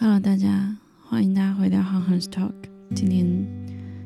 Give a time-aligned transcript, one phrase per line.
[0.00, 2.52] Hello，大家，欢迎大家回到 Han Han's Talk。
[2.94, 3.26] 今天，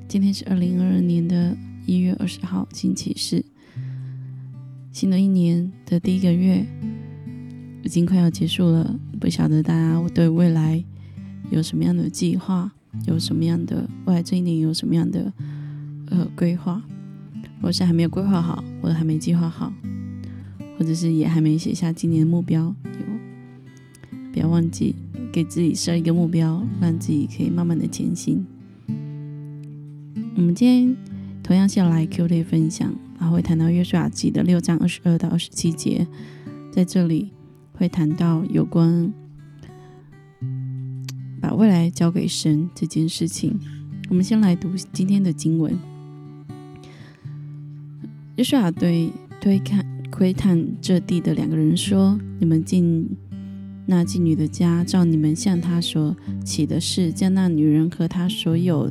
[0.08, 3.44] 今天是二零二二年的一月二十号，星期四。
[4.90, 6.64] 新的一年的第一个月
[7.82, 10.82] 已经快要结束了，不晓得大家对未来
[11.50, 12.72] 有什么样的计划，
[13.06, 15.30] 有什么样的未来这一年有什么样的
[16.06, 16.82] 呃规划？
[17.60, 19.70] 或是还没有规划好，或者还没计划好，
[20.78, 24.94] 或者是也还没写下今年的目标，有不要忘记
[25.32, 28.44] 给自己设一个目标，让自己可以慢慢的前行。
[30.36, 30.96] 我们今天
[31.42, 36.06] 同样是要来 Q Day 分享，然后会谈到约书亚记的六章二十二到二十七节，
[36.70, 37.30] 在这里
[37.72, 39.12] 会谈到有关
[41.40, 43.58] 把未来交给神这件事情。
[44.10, 45.74] 我们先来读今天的经文。
[48.36, 53.08] 约书亚对推看窥探这地的两个人说：“你们进
[53.86, 58.90] 那妓女的家，照你们向她所起的事，将那女人和她所有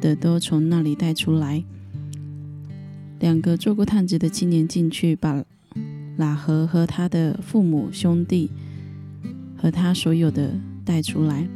[0.00, 1.62] 的都从那里带出来。”
[3.20, 5.44] 两个做过探子的青年进去，把
[6.16, 8.50] 拉合和他的父母兄弟
[9.56, 10.52] 和他所有的
[10.84, 11.46] 带出来。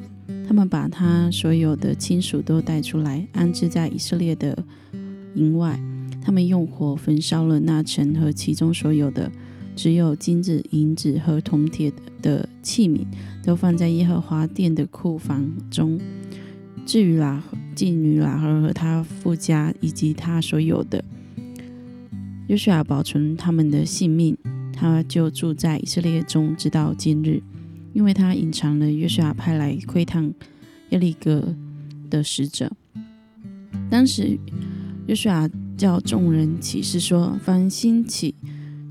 [0.47, 4.65] 他们把他所有的亲属都带出来，安置在以色列的
[5.35, 5.79] 营外。
[6.23, 9.31] 他们用火焚烧了那城和其中所有的，
[9.79, 13.07] 只有金子、银子和铜铁的器皿
[13.45, 16.01] 都放在耶和华殿的库房中。
[16.85, 17.41] 至于喇
[17.77, 21.05] 妓女喇合和他夫家以及他所有的，
[22.49, 24.37] 约书亚保存他们的性命，
[24.73, 27.41] 他就住在以色列中，直到今日，
[27.93, 30.35] 因为他隐藏了约书亚派来窥探
[30.91, 31.55] 耶利哥
[32.11, 32.73] 的使者。
[33.89, 34.37] 当时
[35.07, 35.49] 约书亚。
[35.79, 38.35] 叫众人起誓说：凡兴起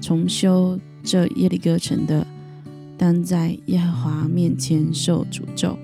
[0.08, 2.25] 重修这耶利哥城的，
[2.97, 5.77] 当在耶和华面前受诅咒。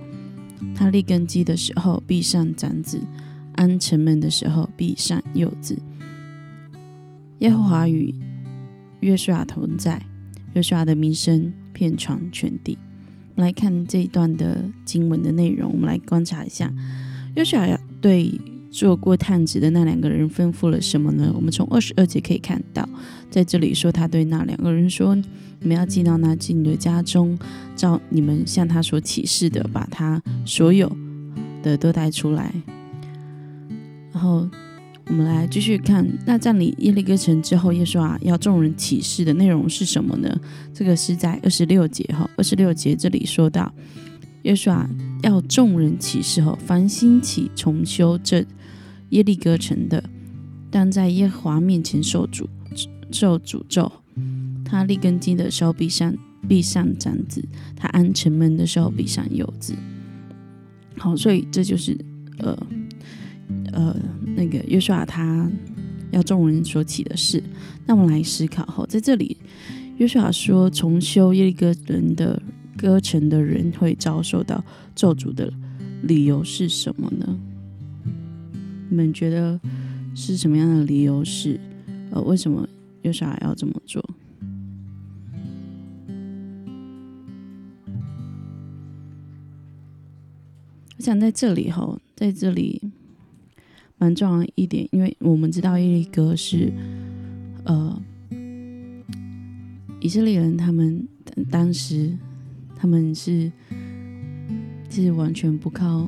[0.74, 3.00] 他立根基的时候，必上长子；
[3.56, 5.78] 安城门的时候，必上幼子。
[7.40, 8.16] 耶和华与
[9.02, 10.02] 约书亚同在，
[10.53, 12.78] 约书亚的名声遍传全地。
[13.36, 16.74] 我们来看这一段的经文的内容，我们来观察一下
[17.36, 18.40] 约书亚对。
[18.73, 21.31] 做过探子的那两个人吩咐了什么呢？
[21.35, 22.89] 我们从二十二节可以看到，
[23.29, 25.16] 在这里说他对那两个人说
[25.61, 27.38] ：“你们要进到那妓女的家中，
[27.75, 30.91] 照你们向他所启示的，把他所有
[31.61, 32.51] 的都带出来。”
[34.11, 34.50] 然后
[35.05, 40.35] 我们来继续看，那占领耶利哥城之后，耶稣啊要众人启示的内容是什么呢？
[40.73, 43.72] 这个是在二十六节哈，二十六节这里说到，
[44.41, 44.90] 耶稣啊
[45.22, 48.44] 要众人启示后，凡兴起重修这。
[49.13, 50.03] 耶利哥城的，
[50.72, 52.47] 但在耶和华面前受诅
[53.12, 53.91] 受诅咒。
[54.66, 56.16] 他立根基的时候必上
[56.47, 57.44] 必上长子，
[57.75, 59.75] 他安城门的时候必上幼子。
[60.97, 61.96] 好，所以这就是
[62.40, 62.57] 呃
[63.72, 63.96] 呃
[64.35, 65.47] 那个约书亚他
[66.09, 67.44] 要众人所起的事。
[67.85, 69.38] 那我们来思考后，在这里
[69.97, 72.41] 约书亚说重修耶利哥人的
[72.75, 74.63] 歌城的人会遭受到
[74.96, 75.53] 咒诅的
[76.02, 77.38] 理由是什么呢？
[78.94, 79.59] 你们觉得
[80.14, 81.26] 是什么样的理由？
[81.26, 81.59] 是
[82.12, 82.70] 呃，为什么
[83.02, 84.00] 约书亚要这么做？
[90.96, 92.80] 我想在这里哈，在这里
[93.98, 96.72] 蛮重要一点，因为我们知道耶利哥是
[97.64, 98.00] 呃
[100.02, 101.08] 以色列人，他们
[101.50, 102.16] 当时
[102.76, 103.52] 他们是
[104.88, 106.08] 是完全不靠。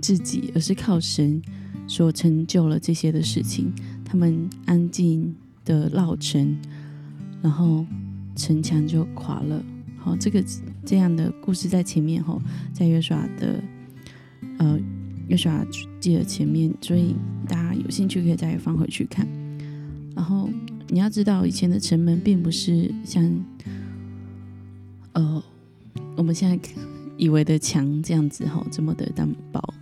[0.00, 1.40] 自己，而是靠神
[1.86, 3.72] 所成就了这些的事情。
[4.04, 5.34] 他们安静
[5.64, 6.56] 的绕城，
[7.42, 7.84] 然后
[8.36, 9.64] 城墙就垮了。
[9.98, 10.44] 好，这个
[10.84, 12.40] 这样的故事在前面哈，
[12.72, 13.60] 在约书亚的
[14.58, 14.78] 呃
[15.26, 15.66] 约书亚
[15.98, 17.16] 记的前面，所以
[17.48, 19.26] 大家有兴趣可以再翻回去看。
[20.14, 20.48] 然后
[20.88, 23.44] 你要知道，以前的城门并不是像
[25.14, 25.42] 呃
[26.16, 26.70] 我们现在
[27.18, 29.74] 以为的墙这样子哈，这么的单薄。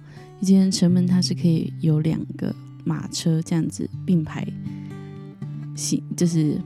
[0.45, 2.55] 以前城门它是可以有两个
[2.85, 4.47] 马车这样子并排
[5.75, 6.61] 行，就是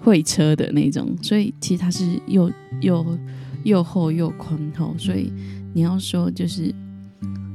[0.00, 2.50] 会车的那种，所以其实它是又
[2.80, 3.16] 又
[3.62, 5.32] 又厚又宽厚，所以
[5.72, 6.74] 你要说就是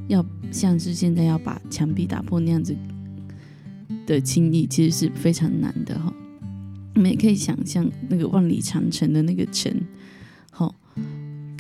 [0.08, 2.74] 要像是现在要把墙壁打破那样子
[4.08, 6.14] 的轻易，其实是非常难的哈。
[6.96, 9.74] 你们也可以想象那个万里长城的那个城，
[10.52, 10.74] 好，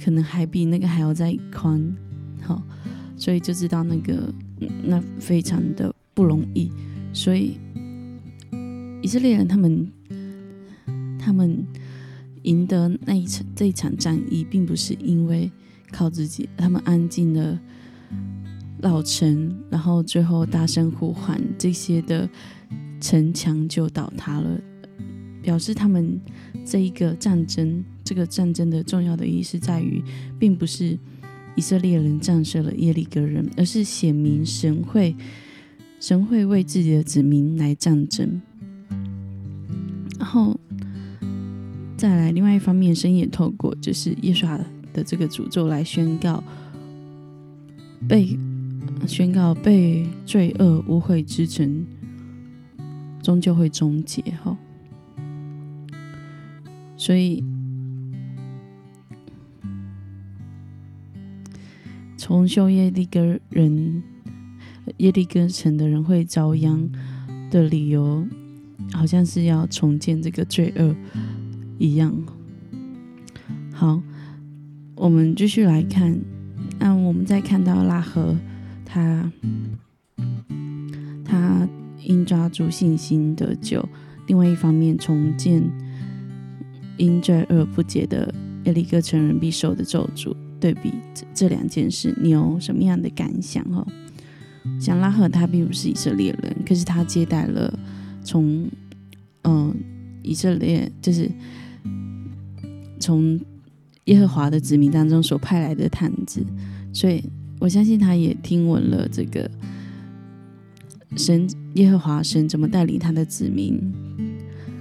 [0.01, 1.93] 可能还比那个还要再宽，
[2.41, 2.63] 好。
[3.19, 4.33] 所以就知道那个
[4.81, 6.71] 那非常的不容易，
[7.13, 7.59] 所以
[9.01, 9.91] 以色列人他们
[11.19, 11.63] 他们
[12.43, 15.51] 赢得那一场这一场战役，并不是因为
[15.91, 17.59] 靠自己，他们安静的
[18.81, 22.27] 绕城，然后最后大声呼喊，这些的
[23.01, 24.59] 城墙就倒塌了，
[25.41, 26.19] 表示他们
[26.65, 30.01] 这一个战争，这个战争的重要的意义是在于，
[30.39, 30.97] 并不是
[31.55, 35.15] 以色列人战胜了耶利哥人，而是显明神会，
[35.99, 38.41] 神会为自己的子民来战争，
[40.17, 40.59] 然后。
[41.97, 44.47] 再来，另外一方面，神也透过就是耶稣
[44.93, 46.41] 的这个诅咒来宣告
[48.07, 48.39] 被
[49.05, 51.85] 宣告被罪恶污秽之城
[53.21, 54.57] 终究会终结哈。
[56.95, 57.43] 所以
[62.29, 64.03] 重修耶利哥人
[64.97, 66.87] 耶利哥城的人会遭殃
[67.49, 68.23] 的理由，
[68.93, 70.95] 好像是要重建这个罪恶。
[71.79, 72.15] 一样，
[73.73, 73.99] 好，
[74.93, 76.21] 我们继续来看。
[76.77, 78.37] 那我们再看到拉合，
[78.85, 79.31] 他
[81.25, 81.67] 他
[82.03, 83.83] 因抓住信心得救；
[84.27, 85.63] 另外一方面，重建
[86.97, 88.31] 因罪恶不解的
[88.65, 90.35] 耶利哥城人必受的咒诅。
[90.59, 93.63] 对比这这两件事，你有什么样的感想？
[93.71, 93.85] 哦，
[94.79, 97.77] 像拉赫他并不是以色列人，可是他接待了
[98.23, 98.67] 从
[99.43, 99.75] 嗯
[100.23, 101.29] 以色列就是。
[103.01, 103.39] 从
[104.05, 106.45] 耶和华的子民当中所派来的探子，
[106.91, 107.23] 所以
[107.57, 109.49] 我相信他也听闻了这个
[111.15, 113.81] 神耶和华神怎么带领他的子民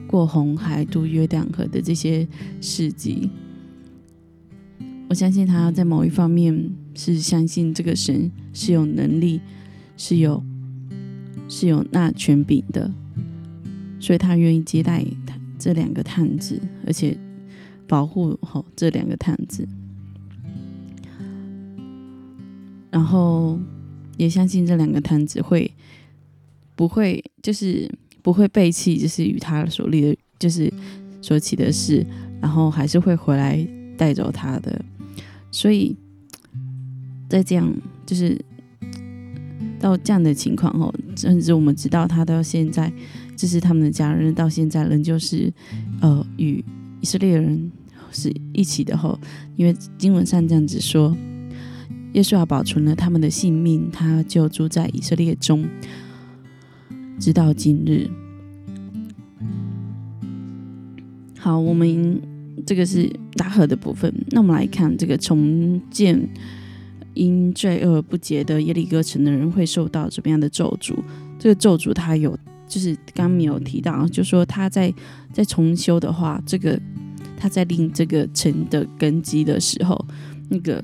[0.08, 2.26] 过红海、渡约旦河的这些
[2.60, 3.30] 事迹。
[5.08, 9.40] 我相信他在某一方面是相信这个神是有能力、
[9.96, 10.42] 是有
[11.48, 12.92] 是有那权柄的，
[13.98, 17.16] 所以他愿意接待他这两个探子，而且。
[17.90, 19.66] 保护好这两个探子，
[22.90, 23.58] 然后
[24.18, 25.72] 也相信这两个探子会
[26.76, 27.90] 不会就是
[28.20, 30.70] 不会背弃，就是与他所立的，就是
[31.22, 32.04] 所起的事，
[32.42, 33.66] 然后还是会回来
[33.96, 34.84] 带走他的。
[35.50, 35.96] 所以
[37.28, 37.72] 在这样
[38.06, 38.38] 就是
[39.80, 42.92] 到这样的情况后，甚至我们知道他到现在，
[43.36, 45.52] 就是他们的家人到现在仍旧是
[46.00, 46.64] 呃与
[47.00, 47.70] 以色列人。
[48.10, 49.20] 是一起的后，
[49.54, 51.14] 因为经文上这样子说，
[52.14, 55.68] 耶稣要保存了他们的性命，他就住在以色列中，
[57.20, 58.08] 直到今日。
[61.38, 62.18] 好，我们
[62.66, 66.18] 这个是拉合的部分，那我们来看这个重建
[67.14, 70.94] 因罪恶不洁的耶利哥城的人会受到怎么样的咒诅？
[71.38, 74.92] 这个咒诅他有，就是刚没有提到，就说他在
[75.32, 76.80] 在重修的话，这个。
[77.40, 80.04] 他在令这个城的根基的时候，
[80.48, 80.82] 那个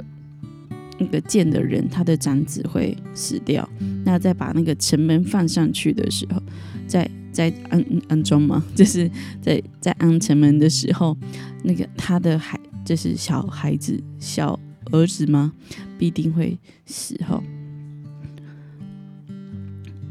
[1.01, 3.69] 那个建的人，他的长子会死掉。
[4.05, 6.41] 那在把那个城门放上去的时候，
[6.87, 9.11] 在在安安装嘛， 就是
[9.43, 11.15] 在在安城门的时候，
[11.65, 14.59] 那个他的孩就是小孩子小
[14.93, 15.53] 儿子吗？
[15.99, 17.43] 必定会死后。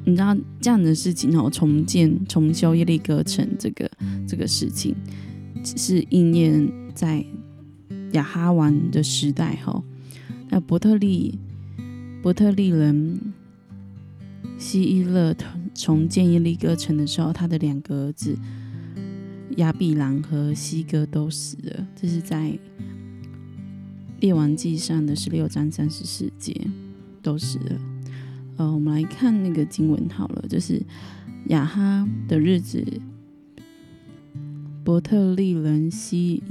[0.06, 3.90] 你知道这样的事情哦，重建重修耶利哥城这个
[4.28, 4.94] 这个事情。
[5.64, 7.25] 是应验在
[8.12, 9.81] 亚哈王的时代哈，
[10.50, 11.40] 那伯特利
[12.22, 13.18] 伯特利人
[14.58, 15.34] 希伊勒
[15.74, 18.38] 重建耶利哥城的时候，他的两个儿子
[19.58, 21.88] 亚比郎和西哥都死了。
[21.96, 22.58] 这是在
[24.20, 26.56] 列王记上的十六章三十四节
[27.22, 27.82] 都死了。
[28.58, 30.82] 呃，我们来看那个经文好了，就是
[31.48, 32.86] 亚哈的日子。
[34.84, 36.44] 伯特利人希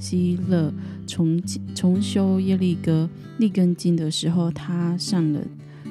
[0.00, 0.72] 希勒
[1.06, 1.40] 重
[1.74, 3.08] 重修耶利哥
[3.38, 5.40] 立根经的时候，他上了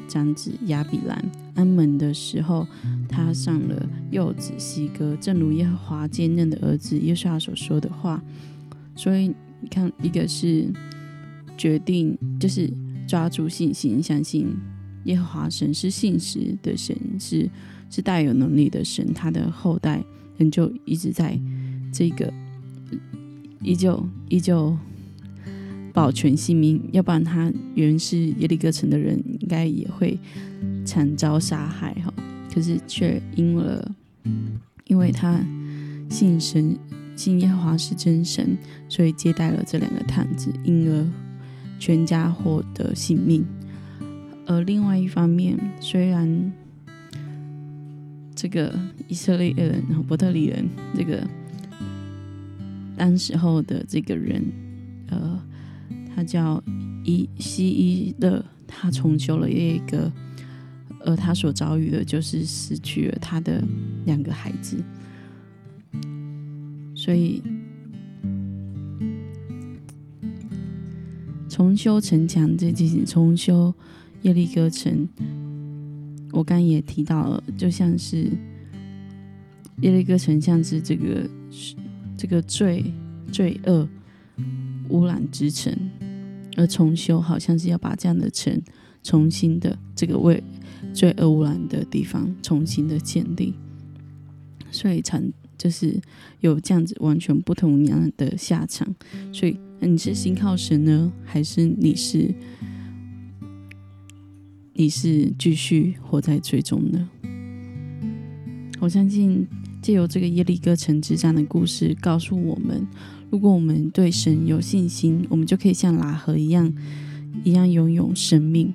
[0.08, 1.18] 长子亚比兰；
[1.56, 2.68] 安门的时候，
[3.10, 5.16] 他上了幼子西哥。
[5.18, 8.22] 正如耶和华坚韧的儿子耶稣所说的话。
[8.96, 9.28] 所以
[9.62, 10.72] 你看，一个是
[11.58, 12.72] 决定，就是
[13.08, 14.48] 抓住信心，相信
[15.06, 17.50] 耶和华神是信实的神，是
[17.90, 20.04] 是带有能力的神，他的后代
[20.38, 21.40] 人就一直在。
[21.94, 22.34] 这个
[23.62, 24.78] 依旧依旧
[25.96, 30.20] 保全性命，要不然他原是耶利哥城的人，应该也会
[30.86, 32.14] 惨遭杀害哈。
[32.54, 33.92] 可是却因了，
[34.86, 35.40] 因为他
[36.10, 36.78] 信神，
[37.16, 38.56] 信耶和华是真神，
[38.88, 41.08] 所以接待了这两个探子，因而
[41.80, 43.44] 全家获得性命。
[44.46, 46.54] 而另外一方面，虽然
[48.36, 51.26] 这个以色列人，然后伯特利人，这个。
[52.98, 54.42] 当时候的这个人，
[55.10, 55.38] 呃，
[56.16, 56.64] 他叫
[57.04, 60.10] 伊西伊勒，他重修了一个，
[61.02, 63.62] 而他所遭遇的就是失去了他的
[64.06, 64.78] 两个孩子，
[66.96, 67.44] 所以
[71.50, 73.74] 重修城墙这件事，重修
[74.22, 75.08] 耶利哥城，
[76.32, 78.30] 我刚也提到了，就像是
[79.82, 81.30] 耶利哥城，像是这个
[82.18, 82.86] 这个罪
[83.32, 83.88] 罪恶
[84.90, 85.78] 污染之城。
[86.56, 88.62] 而重修好像是要把这样的城
[89.04, 90.42] 重新的这个为
[90.94, 93.54] 罪恶污染的地方重新的建立，
[94.72, 95.22] 所以才
[95.58, 96.00] 就是
[96.40, 98.88] 有这样子完全不同样的下场。
[99.32, 102.34] 所以你是信靠神呢，还是你是
[104.74, 107.10] 你是继续活在最终呢？
[108.80, 109.48] 我相信
[109.82, 112.88] 借由这个耶利哥城之战的故事，告诉我们。
[113.36, 116.72] 如果我们对神有信心，我们就可以像拉合一样，
[117.44, 118.74] 一样拥有生命。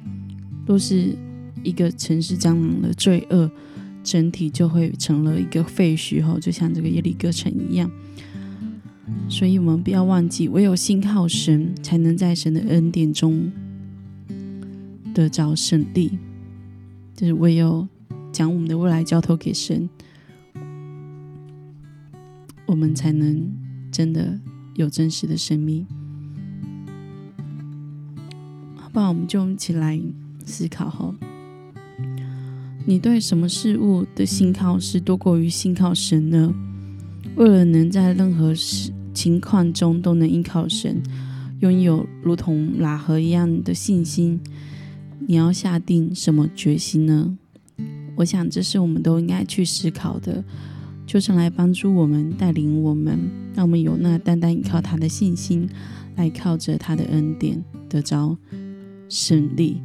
[0.67, 1.17] 若是
[1.63, 3.51] 一个城市蟑螂的罪恶，
[4.05, 7.91] 整体就会成了一个废墟后，就像这个耶利哥城一样。
[9.31, 13.51] 所以，我们不要忘记，唯有信靠神，才能在神的恩典中
[15.15, 16.19] 得着胜利。
[17.17, 17.89] 就是唯有
[18.31, 19.89] 将我们的未来交托给神，
[22.67, 23.59] 我们才能。
[23.93, 24.39] 真的
[24.81, 25.87] 有真实的生命，
[28.75, 29.09] 好不好？
[29.09, 30.01] 我们就一起来
[30.47, 31.15] 思考哈。
[32.87, 36.55] 你对什么事物的信靠是多过于信靠神呢？
[37.37, 41.03] 为了能在任何时情况中都能依靠神，
[41.61, 44.41] 拥有如同拉合一样的信心，
[45.29, 47.37] 你要下定什么决心呢？
[48.17, 50.43] 我想这是我们都应该去思考的。
[51.11, 53.19] 求神来帮助我们，带领我们，
[53.53, 55.69] 让我们有那单单依靠他的信心，
[56.15, 58.39] 来靠着他的恩典得着
[59.09, 59.83] 胜利。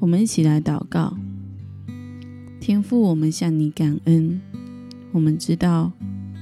[0.00, 1.16] 我们一起来祷告，
[2.58, 4.40] 天父，我们向你感恩。
[5.12, 5.92] 我们知道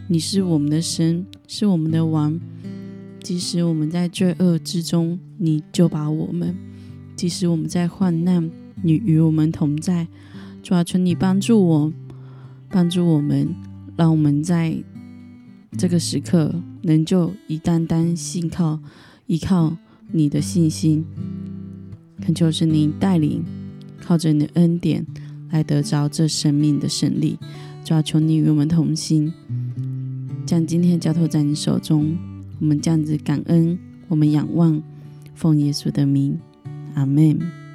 [0.08, 2.40] 你是我们的神，是我们的王。
[3.22, 6.54] 即使我们在罪恶之中，你就把我们；
[7.14, 8.50] 即使我们在患难，
[8.82, 10.08] 你与我们同在。
[10.62, 11.92] 主啊，求你帮助我，
[12.70, 13.54] 帮助我们。
[13.96, 14.76] 让我们在
[15.78, 18.78] 这个时刻，能就一单单信靠、
[19.26, 19.76] 依靠
[20.12, 21.04] 你的信心，
[22.20, 23.42] 恳求是你带领，
[24.00, 25.06] 靠着你的恩典
[25.50, 27.38] 来得着这生命的胜利。
[27.84, 29.32] 主要求你与我们同心，
[30.44, 32.16] 将今天交托在你手中。
[32.58, 34.82] 我们这样子感恩，我们仰望，
[35.34, 36.38] 奉耶稣的名，
[36.94, 37.65] 阿门。